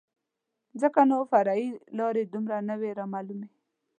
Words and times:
ځکه 0.81 0.99
نو 1.09 1.17
فرعي 1.31 1.67
لارې 1.97 2.23
دومره 2.33 2.57
نه 2.69 2.75
وې 2.79 2.89
رامعلومې. 2.99 3.47